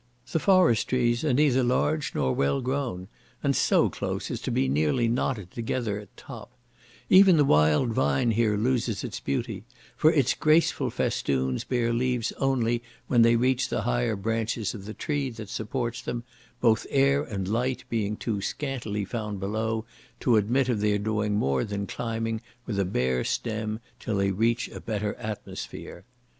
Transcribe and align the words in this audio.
The 0.31 0.39
forest 0.39 0.87
trees 0.89 1.23
are 1.23 1.31
neither 1.31 1.61
large 1.63 2.15
nor 2.15 2.33
well 2.33 2.59
grown, 2.59 3.07
and 3.43 3.55
so 3.55 3.87
close 3.87 4.31
as 4.31 4.41
to 4.41 4.49
be 4.49 4.67
nearly 4.67 5.07
knotted 5.07 5.51
together 5.51 5.99
at 5.99 6.17
top; 6.17 6.49
even 7.07 7.37
the 7.37 7.45
wild 7.45 7.89
vine 7.93 8.31
here 8.31 8.57
loses 8.57 9.03
its 9.03 9.19
beauty, 9.19 9.63
for 9.95 10.11
its 10.11 10.33
graceful 10.33 10.89
festoons 10.89 11.63
bear 11.63 11.93
leaves 11.93 12.31
only 12.39 12.81
when 13.05 13.21
they 13.21 13.35
reach 13.35 13.69
the 13.69 13.83
higher 13.83 14.15
branches 14.15 14.73
of 14.73 14.85
the 14.85 14.95
tree 14.95 15.29
that 15.29 15.49
supports 15.49 16.01
them, 16.01 16.23
both 16.61 16.87
air 16.89 17.21
and 17.21 17.47
light 17.47 17.83
being 17.87 18.17
too 18.17 18.41
scantily 18.41 19.05
found 19.05 19.39
below 19.39 19.85
to 20.19 20.35
admit 20.35 20.67
of 20.67 20.79
their 20.79 20.97
doing 20.97 21.35
more 21.35 21.63
than 21.63 21.85
climbing 21.85 22.41
with 22.65 22.79
a 22.79 22.85
bare 22.85 23.23
stem 23.23 23.79
till 23.99 24.17
they 24.17 24.31
reach 24.31 24.67
a 24.69 24.81
better 24.81 25.13
atmosphere. 25.19 26.05